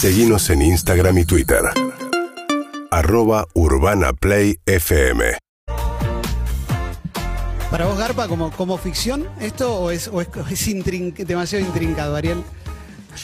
[0.00, 1.60] Seguimos en Instagram y Twitter.
[2.90, 5.36] Arroba Urbana Play FM.
[7.70, 11.64] Para vos, Garpa, como, como ficción, ¿esto o es, o es, o es intrin- demasiado
[11.66, 12.42] intrincado, Ariel?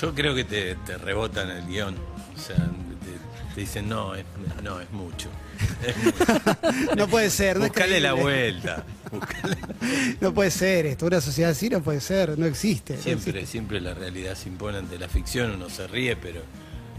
[0.00, 1.94] Yo creo que te, te rebotan el guion.
[2.36, 4.24] O sea, te, te dicen, no, es,
[4.62, 5.28] no, es mucho.
[6.96, 7.58] No puede ser.
[7.58, 8.84] No, es Buscale la vuelta.
[9.12, 11.06] Buscale- No puede ser esto.
[11.06, 12.36] Una sociedad así no puede ser.
[12.38, 12.96] No existe.
[12.96, 13.46] no Siempre, existe.
[13.52, 16.42] siempre la realidad se impone ante la ficción, uno se ríe, pero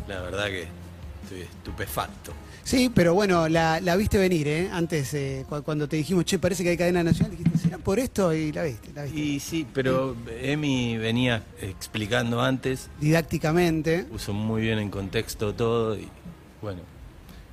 [0.08, 0.68] la verdad que
[1.24, 2.32] estoy estupefacto.
[2.64, 4.70] Sí, pero bueno, la, la viste venir, ¿eh?
[4.72, 8.00] Antes, eh, cu- cuando te dijimos, che, parece que hay cadena nacional, dijiste, ¿será por
[8.00, 8.34] esto?
[8.34, 9.20] Y la viste, la viste.
[9.20, 14.04] Y sí, pero Emi venía explicando antes, Didácticamente.
[14.06, 16.08] puso muy bien en contexto todo y
[16.62, 16.82] bueno,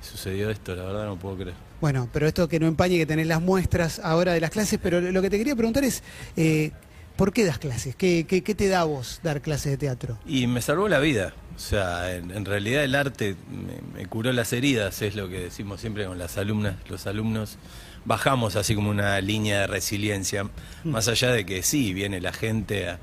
[0.01, 1.55] sucedió esto, la verdad no puedo creer.
[1.79, 4.99] Bueno, pero esto que no empañe que tenés las muestras ahora de las clases, pero
[4.99, 6.01] lo que te quería preguntar es,
[6.37, 6.71] eh,
[7.15, 7.95] ¿por qué das clases?
[7.95, 10.17] ¿Qué, qué, qué te da a vos dar clases de teatro?
[10.25, 11.33] Y me salvó la vida.
[11.55, 15.39] O sea, en, en realidad el arte me, me curó las heridas, es lo que
[15.39, 17.57] decimos siempre con las alumnas, los alumnos.
[18.05, 20.49] Bajamos así como una línea de resiliencia,
[20.83, 22.99] más allá de que sí, viene la gente a,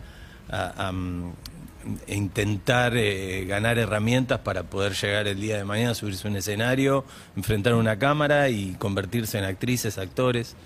[0.51, 1.33] a- a, mm,
[2.09, 6.37] a intentar eh, ganar herramientas para poder llegar el día de mañana, subirse a un
[6.37, 7.05] escenario,
[7.37, 10.57] enfrentar una cámara y convertirse en actrices, actores.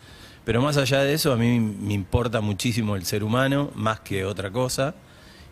[0.45, 4.25] Pero más allá de eso, a mí me importa muchísimo el ser humano, más que
[4.25, 4.95] otra cosa,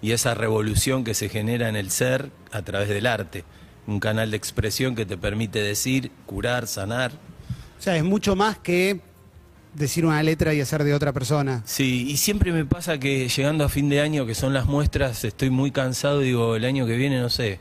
[0.02, 3.44] y esa revolución que se genera en el ser a través del arte.
[3.86, 7.12] Un canal de expresión que te permite decir, curar, sanar.
[7.78, 9.00] O sea, es mucho más que
[9.74, 11.62] decir una letra y hacer de otra persona.
[11.64, 15.24] Sí, y siempre me pasa que llegando a fin de año, que son las muestras,
[15.24, 17.58] estoy muy cansado y digo, el año que viene, no sé,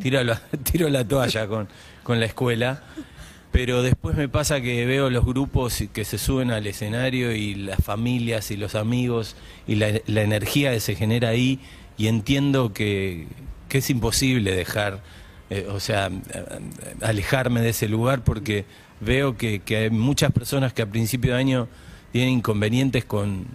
[0.00, 0.40] tiro la,
[0.70, 1.68] tiro la toalla con,
[2.02, 2.82] con la escuela.
[3.54, 7.78] Pero después me pasa que veo los grupos que se suben al escenario y las
[7.78, 9.36] familias y los amigos
[9.68, 11.60] y la, la energía que se genera ahí
[11.96, 13.28] y entiendo que,
[13.68, 15.04] que es imposible dejar,
[15.50, 16.10] eh, o sea,
[17.00, 18.64] alejarme de ese lugar porque
[19.00, 21.68] veo que, que hay muchas personas que a principio de año
[22.10, 23.46] tienen inconvenientes con,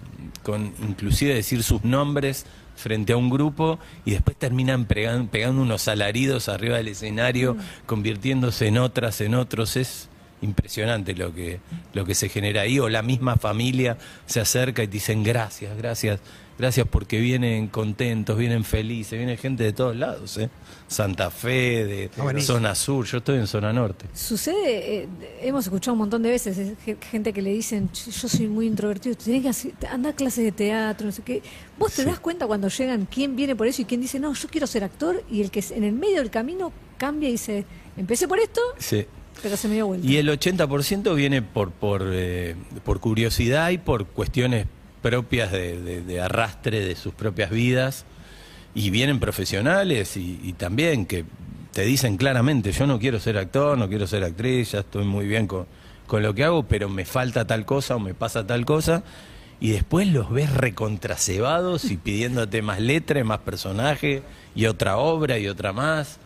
[0.43, 2.45] con inclusive decir sus nombres
[2.79, 8.67] frente a un grupo y después terminan pegan- pegando unos alaridos arriba del escenario, convirtiéndose
[8.67, 9.75] en otras, en otros.
[9.75, 10.09] Es
[10.41, 11.59] impresionante lo que,
[11.94, 12.79] lo que se genera ahí.
[12.79, 16.19] O la misma familia se acerca y te dicen gracias, gracias,
[16.59, 20.37] gracias porque vienen contentos, vienen felices, viene gente de todos lados.
[20.37, 20.49] ¿eh?
[20.87, 22.55] Santa Fe, de buenísimo.
[22.57, 24.05] zona sur, yo estoy en zona norte.
[24.13, 25.07] Sucede, eh,
[25.41, 28.47] hemos escuchado un montón de veces eh, ge- gente que le dicen, "Ch- yo soy
[28.47, 31.41] muy introvertido, tenés que hacer- andar a clases de teatro, no sé qué.
[31.77, 34.49] ¿Vos te das cuenta cuando llegan quién viene por eso y quién dice, no, yo
[34.49, 35.23] quiero ser actor?
[35.31, 37.65] Y el que es- en el medio del camino cambia y dice,
[37.97, 39.05] empecé por esto, Sí.
[39.41, 40.05] pero se me dio vuelta.
[40.05, 44.65] Y el 80% viene por, por, eh, por curiosidad y por cuestiones
[45.01, 48.05] propias de, arrastre de sus propias vidas.
[48.75, 51.25] Y vienen profesionales y, también que
[51.73, 55.27] te dicen claramente, yo no quiero ser actor, no quiero ser actriz, ya estoy muy
[55.27, 55.65] bien con,
[56.07, 59.03] con lo que hago, pero me falta tal cosa o me pasa tal cosa.
[59.59, 64.23] Y después los ves recontracebados y pidiéndote más letra, más personaje
[64.55, 66.19] y otra obra y otra más.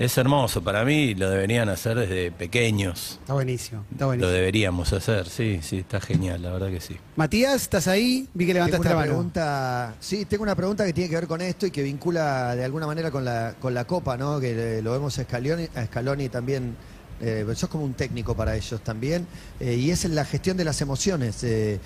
[0.00, 3.18] Es hermoso para mí, lo deberían hacer desde pequeños.
[3.20, 4.30] Está buenísimo, está Lo buenísimo.
[4.32, 6.96] deberíamos hacer, sí, sí, está genial, la verdad que sí.
[7.16, 8.28] Matías, ¿estás ahí?
[8.32, 9.10] Vi que Tengo levantaste una la mano.
[9.12, 12.64] pregunta, sí, tengo una pregunta que tiene que ver con esto y que vincula de
[12.64, 14.38] alguna manera con la, con la Copa, ¿no?
[14.38, 16.76] Que eh, lo vemos a Scaloni, a Scaloni también,
[17.20, 19.26] eh, sos como un técnico para ellos también,
[19.58, 21.80] eh, y es en la gestión de las emociones, eh,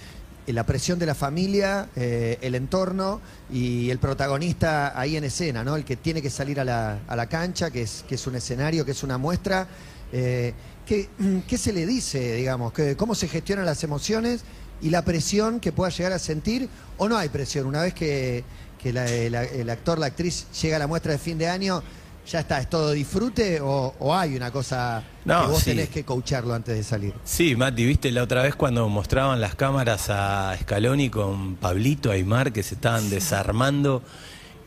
[0.47, 3.21] la presión de la familia, eh, el entorno
[3.53, 5.77] y el protagonista ahí en escena, ¿no?
[5.77, 8.35] El que tiene que salir a la, a la cancha, que es, que es un
[8.35, 9.69] escenario, que es una muestra.
[10.13, 10.53] Eh,
[10.87, 11.09] ¿qué,
[11.59, 12.73] se le dice, digamos?
[12.73, 14.43] ¿Qué- ¿Cómo se gestionan las emociones
[14.81, 16.69] y la presión que pueda llegar a sentir?
[16.99, 17.67] ¿O no hay presión?
[17.67, 18.43] Una vez que,
[18.83, 21.83] que el actor, la actriz llega a la muestra de fin de año,
[22.31, 22.61] ¿ya está?
[22.61, 25.71] ¿Es todo disfrute o, o hay una cosa No, que vos sí.
[25.71, 27.15] tenés que coacharlo antes de salir?
[27.25, 32.53] Sí, Mati, viste la otra vez cuando mostraban las cámaras a Scaloni con Pablito Aymar
[32.53, 34.03] que se estaban desarmando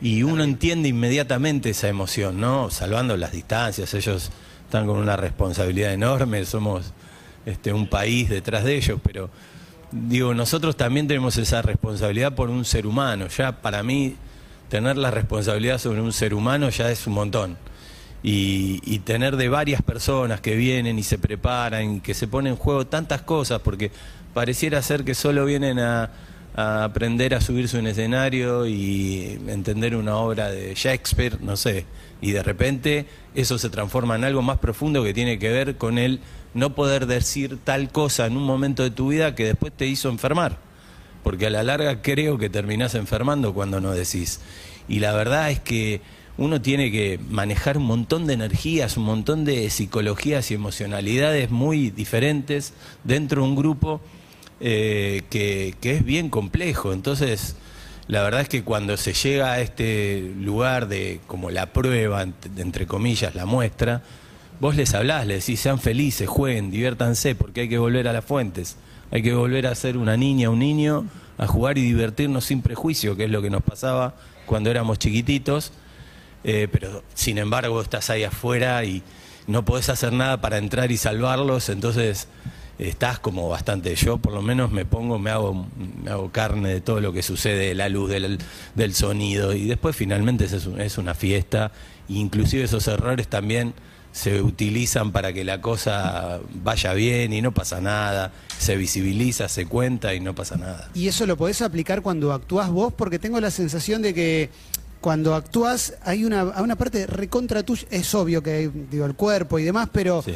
[0.00, 2.70] y uno entiende inmediatamente esa emoción, ¿no?
[2.70, 4.30] Salvando las distancias, ellos
[4.64, 6.92] están con una responsabilidad enorme, somos
[7.46, 9.30] este, un país detrás de ellos, pero
[9.92, 14.16] digo, nosotros también tenemos esa responsabilidad por un ser humano, ya para mí
[14.68, 17.56] tener la responsabilidad sobre un ser humano ya es un montón.
[18.22, 22.54] Y, y tener de varias personas que vienen y se preparan y que se ponen
[22.54, 23.92] en juego tantas cosas, porque
[24.36, 26.10] pareciera ser que solo vienen a,
[26.54, 31.86] aprender a subirse un escenario y entender una obra de Shakespeare, no sé,
[32.20, 35.96] y de repente eso se transforma en algo más profundo que tiene que ver con
[35.96, 36.20] el
[36.52, 40.10] no poder decir tal cosa en un momento de tu vida que después te hizo
[40.10, 40.65] enfermar
[41.26, 44.38] porque a la larga creo que terminás enfermando cuando no decís.
[44.86, 46.00] Y la verdad es que
[46.38, 51.90] uno tiene que manejar un montón de energías, un montón de psicologías y emocionalidades muy
[51.90, 54.00] diferentes dentro de un grupo
[54.60, 56.92] eh, que, que es bien complejo.
[56.92, 57.56] Entonces,
[58.06, 62.56] la verdad es que cuando se llega a este lugar de como la prueba, ent-
[62.60, 64.04] entre comillas, la muestra,
[64.60, 68.24] vos les hablás, les decís, sean felices, jueguen, diviértanse, porque hay que volver a las
[68.24, 68.76] fuentes.
[69.10, 71.06] Hay que volver a ser una niña, un niño,
[71.38, 74.14] a jugar y divertirnos sin prejuicio, que es lo que nos pasaba
[74.46, 75.72] cuando éramos chiquititos.
[76.44, 79.02] Eh, pero sin embargo estás ahí afuera y
[79.48, 82.28] no podés hacer nada para entrar y salvarlos, entonces
[82.78, 85.66] estás como bastante, yo por lo menos me pongo, me hago,
[86.04, 88.38] me hago carne de todo lo que sucede, de la luz, del,
[88.74, 91.72] del sonido, y después finalmente es, es una fiesta,
[92.08, 93.74] inclusive esos errores también
[94.16, 99.66] se utilizan para que la cosa vaya bien y no pasa nada, se visibiliza, se
[99.66, 100.88] cuenta y no pasa nada.
[100.94, 104.48] Y eso lo podés aplicar cuando actúas vos, porque tengo la sensación de que
[105.02, 109.14] cuando actúas hay una, hay una parte recontra tuya, es obvio que hay, digo, el
[109.14, 110.34] cuerpo y demás, pero Sí.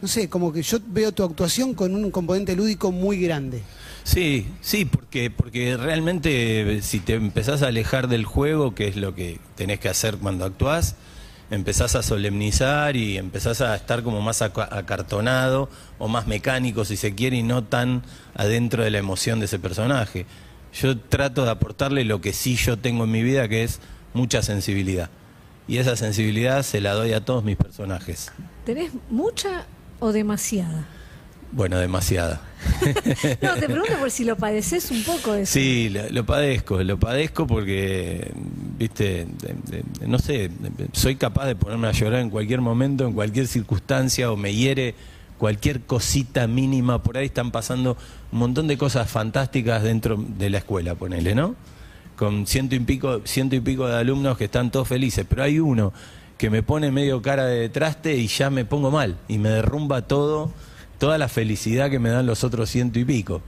[0.00, 3.60] no sé, como que yo veo tu actuación con un componente lúdico muy grande.
[4.02, 8.96] Sí, sí, porque, porque realmente eh, si te empezás a alejar del juego, que es
[8.96, 10.96] lo que tenés que hacer cuando actuás,
[11.50, 15.68] empezás a solemnizar y empezás a estar como más aca- acartonado
[15.98, 18.02] o más mecánico, si se quiere, y no tan
[18.34, 20.26] adentro de la emoción de ese personaje.
[20.72, 23.80] Yo trato de aportarle lo que sí yo tengo en mi vida, que es
[24.12, 25.10] mucha sensibilidad.
[25.68, 28.32] Y esa sensibilidad se la doy a todos mis personajes.
[28.66, 29.66] ¿Tenés mucha
[30.00, 30.86] o demasiada?
[31.54, 32.40] Bueno, demasiada.
[33.42, 35.52] No, te pregunto por si lo padeces un poco eso.
[35.52, 38.32] Sí, lo, lo padezco, lo padezco porque,
[38.78, 40.50] viste, de- de- de- no sé,
[40.92, 44.94] soy capaz de ponerme a llorar en cualquier momento, en cualquier circunstancia, o me hiere
[45.38, 47.96] cualquier cosita mínima, por ahí están pasando
[48.32, 51.54] un montón de cosas fantásticas dentro de la escuela, ponele, ¿no?
[52.16, 55.58] Con ciento y pico, ciento y pico de alumnos que están todos felices, pero hay
[55.60, 55.92] uno
[56.38, 60.02] que me pone medio cara de traste y ya me pongo mal, y me derrumba
[60.02, 60.50] todo,
[60.98, 63.42] toda la felicidad que me dan los otros ciento y pico.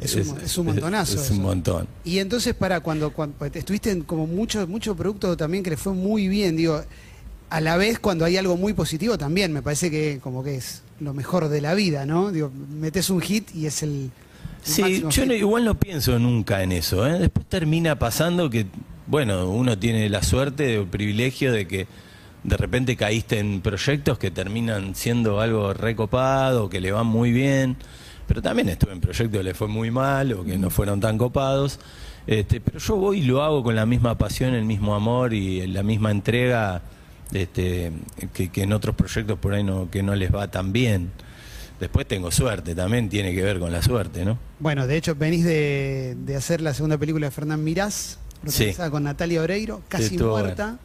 [0.00, 1.20] Es un, es un montonazo.
[1.20, 1.86] Es, un montón.
[2.04, 5.76] Y entonces, para cuando, cuando pues, estuviste en como mucho, mucho producto también que le
[5.76, 6.82] fue muy bien, digo,
[7.50, 10.82] a la vez cuando hay algo muy positivo también, me parece que como que es
[11.00, 12.32] lo mejor de la vida, ¿no?
[12.32, 13.90] Digo, metes un hit y es el.
[13.90, 14.10] el
[14.62, 17.06] Sí, yo no- igual no pienso nunca en eso.
[17.06, 17.18] ¿eh?
[17.18, 18.66] Después termina pasando que,
[19.06, 21.86] bueno, uno tiene la suerte o el privilegio de que
[22.44, 27.76] de repente caíste en proyectos que terminan siendo algo recopado, que le van muy bien.
[28.26, 31.18] Pero también estuve en proyectos que le fue muy mal o que no fueron tan
[31.18, 31.78] copados.
[32.26, 35.66] Este, pero yo voy y lo hago con la misma pasión, el mismo amor y
[35.66, 36.82] la misma entrega
[37.32, 37.92] este,
[38.32, 41.10] que, que en otros proyectos por ahí no, que no les va tan bien.
[41.80, 44.38] Después tengo suerte, también tiene que ver con la suerte, ¿no?
[44.60, 49.02] Bueno, de hecho, venís de, de hacer la segunda película de Fernán Mirás, protagonizada con
[49.02, 50.78] Natalia Oreiro, casi muerta.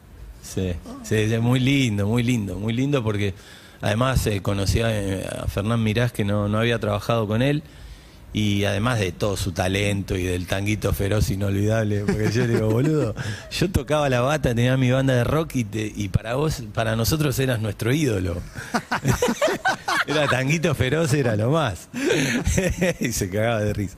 [0.53, 0.73] Sí,
[1.03, 3.33] sí, es muy lindo, muy lindo, muy lindo porque
[3.81, 7.63] además eh, conocí a, eh, a Fernán Mirás que no, no había trabajado con él
[8.33, 13.15] y además de todo su talento y del tanguito feroz inolvidable, porque yo digo, boludo,
[13.51, 16.95] yo tocaba la bata, tenía mi banda de rock y, te- y para vos, para
[16.95, 18.41] nosotros eras nuestro ídolo.
[20.07, 21.89] era tanguito feroz, era lo más.
[22.99, 23.97] y se cagaba de risa.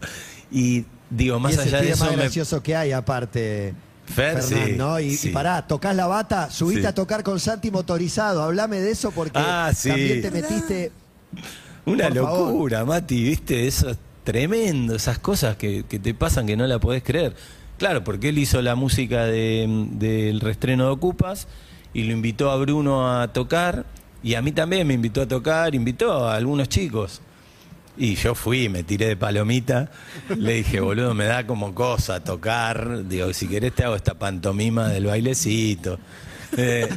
[0.52, 2.22] Y digo, más es allá de eso más me...
[2.24, 3.74] gracioso que hay, aparte.
[4.14, 5.00] Fer, Fernán, sí, ¿no?
[5.00, 5.30] Y, sí.
[5.30, 6.88] y pará, tocás la bata, subiste Sí.
[6.88, 8.44] a tocar con Santi motorizado.
[8.44, 10.92] Hablame de eso porque Ah, también te metiste.
[11.86, 12.52] Una Por favor.
[12.52, 16.80] locura, Mati, viste, eso es tremendo, esas cosas que, que te pasan que no la
[16.80, 17.36] podés creer.
[17.78, 21.48] Claro, porque él hizo la música de- del restreno de Ocupas
[21.94, 23.86] y lo invitó a Bruno a tocar
[24.22, 27.22] y a mí también me invitó a tocar, invitó a algunos chicos.
[28.02, 29.92] Y yo fui, me tiré de palomita,
[30.30, 34.88] le dije, boludo, me da como cosa tocar, digo, si querés te hago esta pantomima
[34.88, 36.00] del bailecito.
[36.56, 36.88] Eh,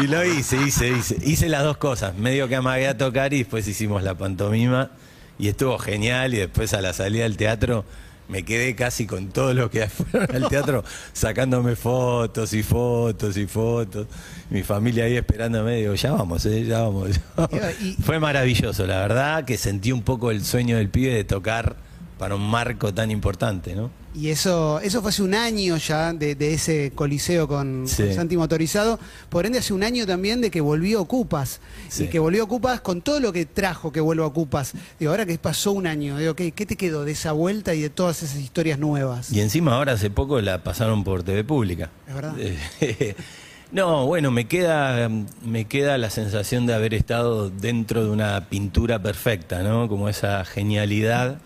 [0.00, 1.16] y lo hice, hice, hice.
[1.20, 2.14] Hice las dos cosas.
[2.14, 4.92] Medio que amagué a tocar y después hicimos la pantomima.
[5.36, 6.32] Y estuvo genial.
[6.32, 7.84] Y después a la salida del teatro
[8.28, 13.46] me quedé casi con todos los que fueron al teatro sacándome fotos y fotos y
[13.46, 14.06] fotos.
[14.50, 15.76] Mi familia ahí esperándome.
[15.76, 17.10] Digo, ya vamos, eh, ya vamos.
[17.16, 17.50] ya vamos.
[17.82, 21.76] Y- Fue maravilloso, la verdad, que sentí un poco el sueño del pibe de tocar
[22.18, 23.90] para un marco tan importante, ¿no?
[24.14, 28.04] Y eso, eso fue hace un año ya de, de ese coliseo con, Sí.
[28.04, 29.00] con Santi Motorizado.
[29.28, 31.60] Por ende, hace un año también de que volvió Ocupas.
[31.88, 32.04] Sí.
[32.04, 34.74] Y que volvió Ocupas con todo lo que trajo que vuelva Ocupas.
[35.00, 37.82] Digo, ahora que pasó un año, digo, ¿qué, qué te quedó de esa vuelta y
[37.82, 39.32] de todas esas historias nuevas?
[39.32, 41.90] Y encima ahora hace poco la pasaron por TV Pública.
[42.06, 42.34] Es verdad.
[42.38, 43.16] Eh,
[43.72, 45.10] No, bueno, me queda,
[45.44, 49.88] me queda la sensación de haber estado dentro de una pintura perfecta, ¿no?
[49.88, 51.38] Como esa genialidad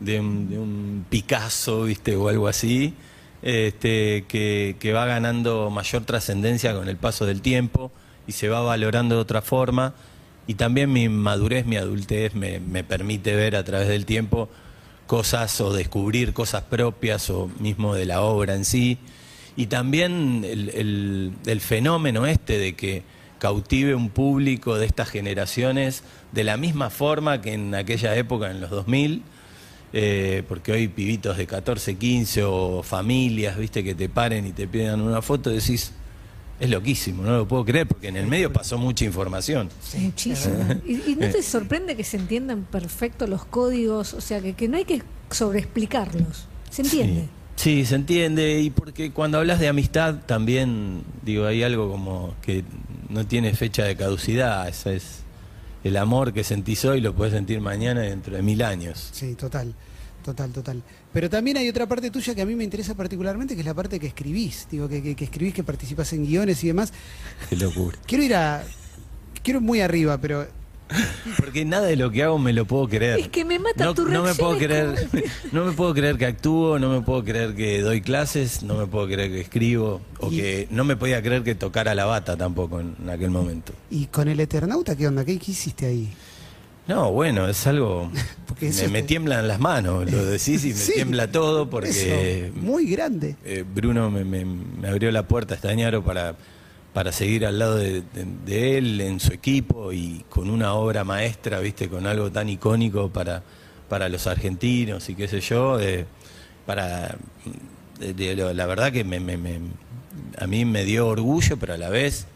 [0.00, 2.16] de un, de un Picasso, ¿viste?
[2.16, 2.94] O algo así,
[3.42, 7.90] este, que, que va ganando mayor trascendencia con el paso del tiempo
[8.26, 9.94] y se va valorando de otra forma.
[10.46, 14.48] Y también mi madurez, mi adultez me, me permite ver a través del tiempo
[15.06, 18.98] cosas o descubrir cosas propias o mismo de la obra en sí.
[19.56, 23.02] Y también el, el- el fenómeno este de que
[23.38, 28.60] cautive un público de estas generaciones de la misma forma que en aquella época, en
[28.60, 29.22] los 2000,
[29.92, 34.68] eh, porque hoy pibitos de 14, 15 o familias, viste, que te paren y te
[34.68, 35.92] pidan una foto, decís,
[36.60, 39.68] es loquísimo, no lo puedo creer, porque en el medio pasó mucha información.
[39.98, 40.56] Muchísimo.
[40.86, 44.14] ¿Y, y no te sorprende que se entiendan perfecto los códigos?
[44.14, 46.46] O sea, que, que no hay que sobreexplicarlos.
[46.70, 47.28] ¿Se entiende?
[47.56, 52.64] Sí, se entiende, y porque cuando hablas de amistad también, digo, hay algo como que
[53.08, 55.24] no tiene fecha de caducidad, ese es
[55.84, 59.10] el amor que sentís hoy, lo puedes sentir mañana y dentro de mil años.
[59.12, 59.74] Sí, total,
[60.24, 60.82] total, total.
[61.12, 63.74] Pero también hay otra parte tuya que a mí me interesa particularmente, que es la
[63.74, 64.68] parte que escribís.
[64.70, 66.92] Digo, que, que, que escribís, que participás en guiones y demás.
[67.48, 67.98] Qué locura.
[68.06, 68.64] Quiero ir a...
[69.42, 70.46] Quiero ir muy arriba, pero
[71.36, 73.18] Porque nada de lo que hago me lo puedo creer.
[73.20, 75.08] Es que me mata no, tu no me puedo creer,
[75.52, 78.86] no me puedo creer que actúo, no me puedo creer que doy clases, no me
[78.86, 82.36] puedo creer que escribo, o Y- que no me podía creer que tocara la bata
[82.36, 83.72] tampoco en, en aquel momento.
[83.90, 85.24] ¿Y con el Eternauta qué onda?
[85.24, 86.08] ¿Qué, qué hiciste ahí?
[86.86, 88.10] No, bueno, es algo.
[88.48, 91.90] Porque me, tiemblan las manos, lo decís y me Sí, tiembla todo porque
[92.48, 93.36] Eso, muy grande.
[93.44, 96.34] eh, Bruno me, me- me abrió la puerta este año para,
[96.92, 98.02] para seguir al lado de,
[98.44, 103.10] de- él, en su equipo y con una obra maestra, viste, con algo tan icónico
[103.10, 103.42] para,
[103.88, 105.78] para los argentinos y qué sé yo,
[106.66, 107.16] para
[108.00, 109.60] la verdad que me, me- me-
[110.38, 112.26] a mí me dio orgullo, pero a la vez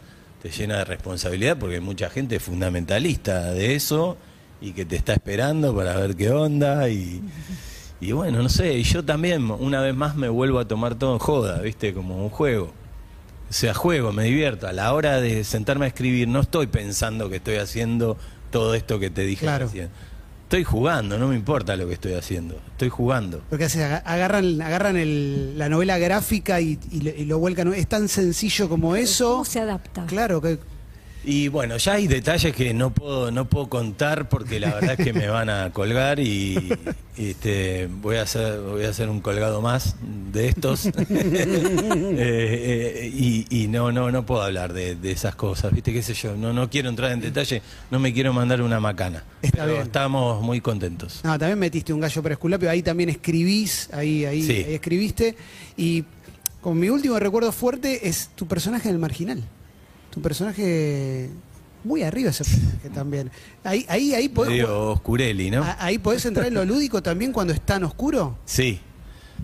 [0.41, 4.17] te llena de responsabilidad porque hay mucha gente fundamentalista de eso
[4.61, 7.21] y que te está esperando para ver qué onda y,
[7.99, 11.13] y bueno, no sé, y yo también una vez más me vuelvo a tomar todo
[11.13, 11.93] en joda, ¿viste?
[11.93, 12.71] Como un juego.
[13.49, 14.67] O sea, juego, me divierto.
[14.67, 18.17] A la hora de sentarme a escribir no estoy pensando que estoy haciendo
[18.51, 19.65] todo esto que te dije Claro.
[19.67, 19.89] recién.
[20.43, 22.55] Estoy jugando, no me importa lo que estoy haciendo.
[22.71, 23.41] Estoy jugando.
[23.49, 27.73] Porque hace, aga- agarran, agarran el- la novela gráfica y, y lo- y lo vuelcan.
[27.73, 29.31] Es tan sencillo como eso.
[29.31, 30.05] ¿Cómo se adapta?
[30.05, 30.59] Claro, que
[31.27, 35.03] Y bueno, ya hay detalles que no puedo, no puedo contar porque la verdad es
[35.05, 36.71] que me van a colgar y,
[37.17, 39.95] y, este, voy a hacer, voy a hacer un colgado más
[40.31, 40.85] de estos.
[42.17, 46.01] Eh, eh, y, y no, no, no puedo hablar de, de esas cosas, viste, qué
[46.01, 49.23] sé yo, no, no quiero entrar en detalle, no me quiero mandar una macana.
[49.41, 49.83] Está pero bien.
[49.83, 51.21] estamos muy contentos.
[51.23, 54.63] No, también metiste un gallo para Esculapio, ahí también escribís, ahí, ahí, Sí.
[54.67, 55.35] ahí escribiste.
[55.77, 56.03] Y
[56.61, 59.43] con mi último recuerdo fuerte es tu personaje del marginal.
[60.15, 61.29] Tu personaje
[61.83, 63.31] muy arriba ese personaje también.
[63.65, 64.65] Ahí, ahí, ahí podés,
[65.77, 68.37] ahí podés entrar en lo lúdico también cuando es tan oscuro.
[68.45, 68.79] Sí,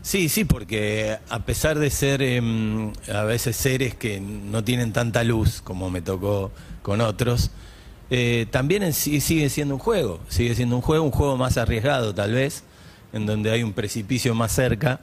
[0.02, 5.26] sí, sí, porque a pesar de ser em, a veces seres que no tienen tanta
[5.26, 6.52] luz como me tocó
[6.82, 7.52] con otros,
[8.10, 11.58] eh, también en sí sigue siendo un juego, sigue siendo un juego, un juego más
[11.58, 12.64] arriesgado tal vez,
[13.12, 15.02] en donde hay un precipicio más cerca,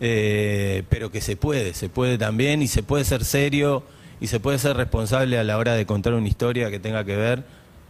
[0.00, 3.84] eh, pero que se puede, se puede también y se puede ser serio
[4.20, 7.16] y se puede ser responsable a la hora de contar una historia que tenga que
[7.16, 7.44] ver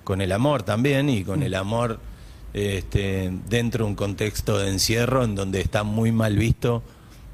[0.04, 2.00] con el amor también y con el amor
[2.54, 6.82] este, dentro de un contexto de encierro en donde está muy mal visto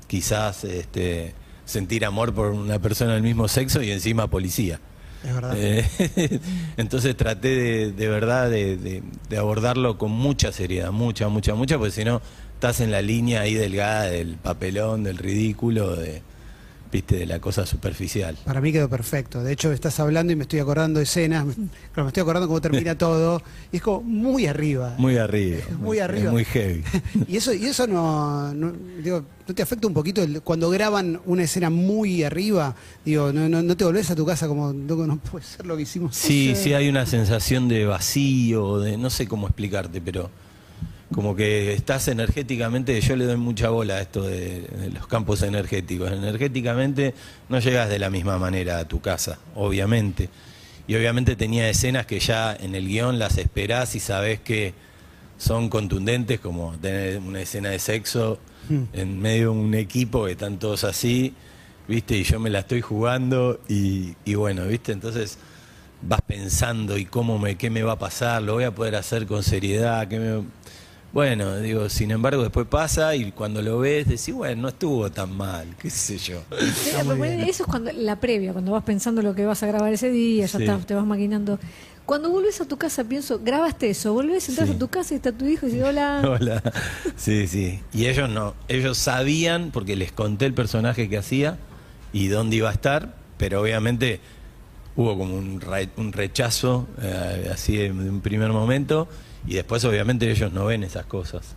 [0.06, 1.34] quizás este,
[1.64, 4.80] sentir amor por una persona del mismo sexo y encima policía.
[5.24, 5.54] Es verdad.
[5.56, 6.40] Eh,
[6.76, 11.78] entonces traté de, de verdad de, de- de abordarlo con mucha seriedad, mucha, mucha, mucha,
[11.78, 12.20] porque si no
[12.54, 16.22] estás en la línea ahí delgada del papelón, del ridículo, de,
[16.94, 18.36] viste, de la cosa superficial.
[18.44, 19.42] Para mí quedó perfecto.
[19.42, 21.44] De hecho, estás hablando y me estoy acordando de escenas.
[21.44, 21.54] me-
[21.92, 23.42] Claro, me estoy acordando cómo termina todo.
[23.72, 24.94] Y es como muy arriba.
[24.96, 25.62] Muy arriba.
[25.80, 26.26] Muy arriba.
[26.26, 26.84] es muy heavy.
[27.28, 28.72] Y eso, y eso no, no-
[29.02, 32.76] digo, ¿no te afecta un poquito el- cuando graban una escena muy arriba?
[33.04, 35.76] Digo, no, no, no te volvés a tu casa como, no, no puede ser lo
[35.76, 36.14] que hicimos.
[36.14, 40.30] Sí, sí hay una sensación de vacío, de no sé cómo explicarte, pero
[41.12, 45.42] como que estás energéticamente, yo le doy mucha bola a esto de, de los campos
[45.42, 46.10] energéticos.
[46.10, 47.14] Energéticamente
[47.48, 50.28] no llegas de la misma manera a tu casa, obviamente.
[50.86, 54.74] Y obviamente tenía escenas que ya en el guion las esperás y sabés que
[55.38, 58.38] son contundentes, como tener una escena de sexo
[58.94, 61.34] en medio de un equipo que están todos así,
[61.86, 62.16] ¿viste?
[62.16, 64.92] Y yo me la estoy jugando y, y bueno, ¿viste?
[64.92, 65.38] Entonces
[66.02, 69.26] vas pensando y cómo me, qué me va a pasar, lo voy a poder hacer
[69.26, 70.44] con seriedad, qué me-
[71.14, 75.34] Bueno, digo, sin embargo, después pasa y cuando lo ves decís, bueno, no estuvo tan
[75.36, 76.42] mal, qué sé yo.
[76.74, 79.68] Sí, pero bueno, eso es cuando la previa, cuando vas pensando lo que vas a
[79.68, 80.64] grabar ese día, ya Sí.
[80.64, 81.60] está, te vas maquinando.
[82.04, 84.74] Cuando volvés a tu casa, pienso, grabaste eso, volvés, entras Sí.
[84.74, 86.20] a tu casa y está tu hijo y dices, hola.
[86.40, 86.62] Hola.
[87.16, 87.80] Sí, sí.
[87.92, 91.58] Y ellos no, ellos sabían, porque les conté el personaje que hacía
[92.12, 94.18] y dónde iba a estar, pero obviamente
[94.96, 99.08] hubo como un, re- un rechazo eh, así de un primer momento
[99.46, 101.54] y después obviamente ellos no ven esas cosas.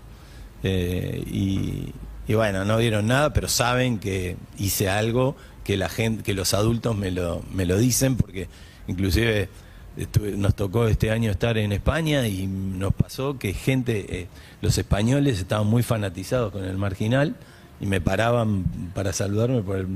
[0.64, 1.94] Eh, y,
[2.34, 6.96] bueno, no vieron nada, pero saben que hice algo que la gente, que los adultos
[6.98, 8.48] me lo, me lo dicen, porque
[8.88, 9.50] inclusive
[9.98, 14.28] estuve- nos tocó este año estar en España y nos pasó que gente, eh,
[14.62, 17.36] los españoles estaban muy fanatizados con el marginal
[17.80, 18.64] y me paraban
[18.94, 19.88] para saludarme por el,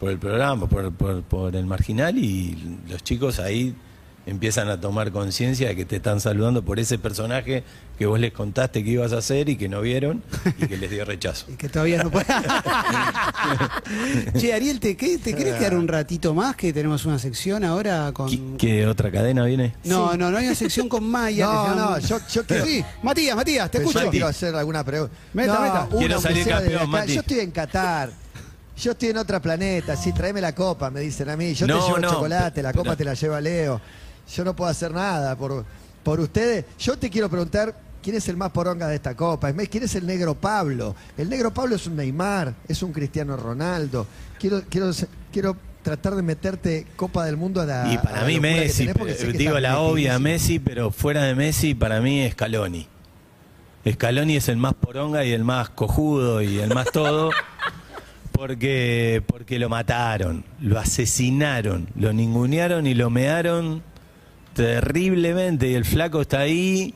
[0.00, 3.74] por el programa, por, por- por el marginal y los chicos ahí
[4.28, 7.64] empiezan a tomar conciencia de que te están saludando por ese personaje
[7.98, 10.22] que vos les contaste que ibas a hacer y que no vieron
[10.58, 11.46] y que les dio rechazo.
[11.52, 12.26] Y que todavía no puede.
[14.38, 16.56] che, Ariel, ¿te, qué- ¿te querés quedar un ratito más?
[16.56, 18.28] Que tenemos una sección ahora con.
[18.28, 19.74] ¿Qué, qué otra cadena viene?
[19.84, 21.46] No, no, no hay una sección con Maya.
[21.46, 24.02] No, no, yo- yo quiero- Sí, Matías, Matías, te escucho.
[24.04, 25.14] Yo quiero hacer alguna pregunta.
[25.32, 25.88] Meta, No, meta.
[25.98, 26.90] Quiero salir campeón.
[26.90, 27.14] Mati.
[27.14, 28.10] Yo estoy en Qatar.
[28.76, 29.96] Yo estoy en otro planeta.
[29.96, 31.52] Sí, tráeme la copa, me dicen a mí.
[31.54, 33.80] Yo No, te llevo no, chocolate, la pero- copa te la lleva Leo.
[34.34, 35.64] Yo no puedo hacer nada por,
[36.02, 36.64] por ustedes.
[36.78, 37.88] Yo te quiero preguntar.
[38.00, 39.52] ¿Quién es el más poronga de esta copa?
[39.52, 40.94] ¿Quién es el negro Pablo?
[41.16, 44.06] El negro Pablo es un Neymar, es un Cristiano Ronaldo.
[44.38, 44.92] Quiero, quiero,
[45.32, 47.92] quiero tratar de meterte Copa del Mundo a la.
[47.92, 48.88] Y para mí Messi,
[49.36, 50.18] digo la obvia.
[50.18, 52.86] Messi, pero fuera de Messi para mí es Scaloni.
[53.90, 57.30] Scaloni es el más poronga y el más cojudo y el más todo
[58.32, 63.82] porque porque lo mataron, lo asesinaron, lo ningunearon y lo mearon
[64.58, 66.92] terriblemente y el flaco está ahí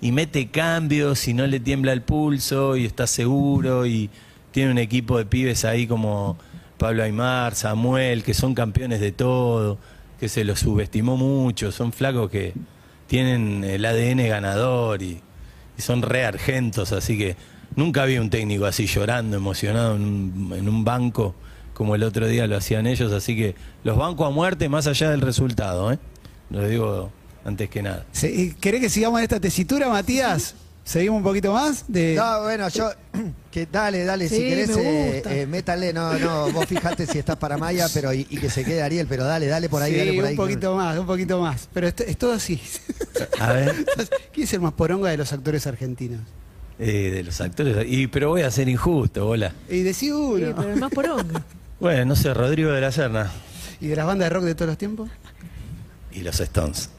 [0.00, 4.10] y mete cambios y no le tiembla el pulso y está seguro y
[4.50, 6.36] tiene un equipo de pibes ahí como
[6.78, 9.78] Pablo Aymar, Samuel, que son campeones de todo,
[10.18, 12.54] que se los subestimó mucho, son flacos que
[13.06, 15.20] tienen el ADN ganador y,
[15.78, 17.36] son re argentos, así que
[17.76, 21.36] nunca vi un técnico así llorando, emocionado en un, en un banco
[21.72, 25.10] como el otro día lo hacían ellos, así que los banco a muerte más allá
[25.10, 25.98] del resultado, ¿eh?
[26.50, 27.10] Lo digo
[27.44, 28.04] antes que nada.
[28.12, 30.54] Se- ¿Querés que sigamos en esta tesitura, Matías?
[30.84, 31.84] ¿Seguimos un poquito más?
[31.88, 32.14] De...
[32.14, 32.90] No, bueno, yo.
[33.56, 35.34] Que dale, dale, si Sí, querés, me eh, gusta.
[35.34, 35.90] eh, métale.
[35.94, 39.06] No, no, vos fijate si estás para Maya, pero y, y que se quede Ariel,
[39.08, 40.30] pero dale, dale por ahí, sí, dale por ahí.
[40.32, 41.66] un poquito más, un poquito más.
[41.72, 42.60] Pero esto- es todo así.
[43.40, 43.86] A ver.
[44.34, 46.20] ¿Quién es el más poronga de los actores argentinos?
[46.78, 47.86] Eh, de los actores.
[47.88, 49.54] Y, pero voy a ser injusto, bola.
[49.70, 50.52] Y decí Sí, uno.
[50.54, 51.42] pero el más poronga.
[51.80, 53.30] Bueno, no sé, Rodrigo de la Serna
[53.80, 55.08] ¿Y de las bandas de rock de todos los tiempos?
[56.16, 56.90] Y los Stones.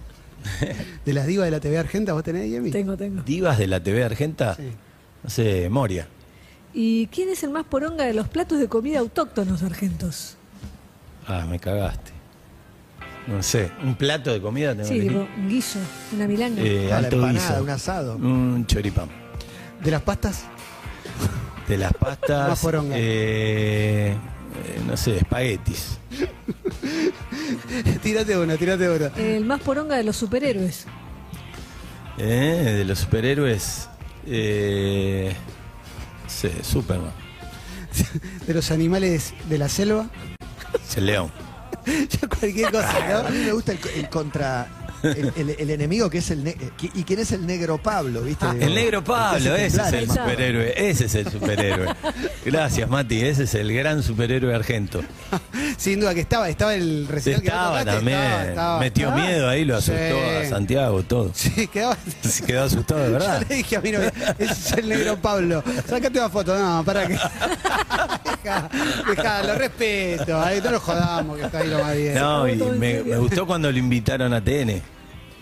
[1.06, 2.72] ¿De las divas de la TV Argenta vos tenés, Yemi?
[2.72, 3.22] Tengo, tengo.
[3.24, 4.64] Divas de la TV Argenta, Sí.
[5.24, 6.08] no sé, Moria.
[6.74, 10.38] ¿Y quién es el más poronga de los platos de comida autóctonos argentos?
[11.28, 12.12] Ah, me cagaste.
[13.28, 15.80] No sé, un plato de comida tengo Sí, tipo, un guiso,
[16.14, 16.62] una milanga.
[16.62, 17.64] Eh, Ah, alto empanada, guiso.
[17.64, 18.16] un asado.
[18.16, 19.10] Un choripán.
[19.84, 20.44] ¿De las pastas?
[21.68, 22.48] De las pastas.
[22.50, 22.96] Más poronga.
[22.98, 25.98] eh, eh, no sé, espaguetis.
[28.04, 29.08] tírate una, tírate una.
[29.18, 30.86] El más poronga de los superhéroes.
[32.18, 33.90] Eh, de los superhéroes.
[34.26, 35.36] Eh,
[36.28, 37.12] sé, Superman.
[38.48, 40.08] De los animales de la selva.
[40.88, 41.32] Es el león.
[41.88, 43.30] Ya cualquier cosa, A ¿no?
[43.30, 44.68] mí me gusta el, el contra.
[45.04, 46.44] El, el- el enemigo que es el.
[46.44, 48.22] qui- ¿Y quién es el negro Pablo?
[48.22, 48.46] ¿viste?
[48.46, 51.88] Ah, El negro Pablo, El ese es el superhéroe, ese es el superhéroe.
[52.46, 55.02] Gracias, Mati, ese es el gran superhéroe argento.
[55.78, 58.80] Sin duda que estaba, estaba el recital que Estaba tocaste, también, estaba, estaba.
[58.80, 59.26] metió ¿Estaba?
[59.28, 60.46] miedo ahí, lo asustó Sí.
[60.46, 61.32] a Santiago, todo.
[61.34, 61.98] Sí, quedaba.
[62.24, 63.46] Se quedó asustado, de Yo verdad.
[63.48, 65.64] le dije a mi novia, ese es el negro Pablo.
[65.88, 67.18] Sácate una foto, no, para que.
[68.48, 68.70] deja,
[69.08, 72.16] deja, lo respeto, ahí no lo jodamos, que está ahí lo más bien.
[72.16, 74.82] No, y me, gustó cuando lo invitaron a TN,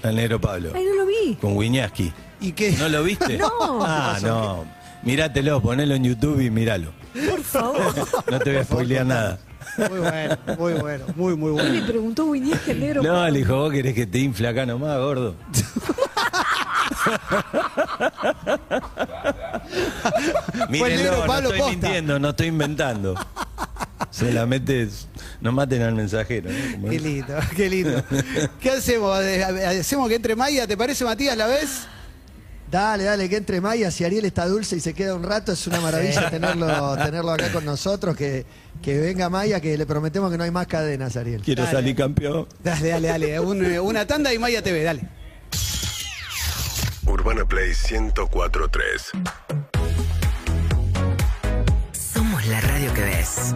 [0.03, 1.35] al negro Pablo, Ay, no lo vi.
[1.35, 2.11] con Wiñaski.
[2.41, 2.71] ¿Y qué?
[2.71, 3.37] ¿No lo viste?
[3.45, 3.79] No.
[3.81, 4.65] Ah, no.
[5.03, 6.91] Mírátelo, ponelo en YouTube y míralo.
[7.29, 7.93] Por favor.
[8.29, 9.39] No te voy a spoilear nada.
[9.77, 11.69] Muy bueno, muy bueno, muy, muy bueno.
[11.69, 13.03] le preguntó Winnieski el negro.
[13.03, 15.35] No, le dijo, vos querés que te infle acá nomás, gordo.
[20.69, 21.71] Negro Mírenlo, no Pablo estoy posta.
[21.71, 23.15] mintiendo, no estoy inventando.
[24.11, 24.88] Solamente
[25.41, 26.49] no maten al mensajero.
[26.51, 26.71] ¿no?
[26.73, 28.03] Como Qué lindo, qué lindo.
[28.59, 29.17] ¿Qué hacemos?
[29.17, 30.67] ¿Hacemos que entre Maya?
[30.67, 31.88] ¿Te parece, Matías, la vez?
[32.71, 33.91] Dale, dale, que entre Maya.
[33.91, 37.51] Si Ariel está dulce y se queda un rato, es una maravilla tenerlo, tenerlo acá
[37.51, 38.15] con nosotros.
[38.17, 38.45] Que,
[38.82, 41.41] que venga Maya, que le prometemos que no hay más cadenas, Ariel.
[41.41, 41.75] Quiero Dale.
[41.78, 42.47] salir campeón.
[42.63, 43.39] Dale, dale, dale.
[43.39, 45.01] Un- una tanda y Maya TV, dale.
[47.08, 49.12] Urbana Urbana Play 1043.
[52.13, 53.54] Somos la radio que ves.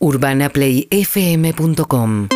[0.00, 2.28] UrbanaPlayFM.com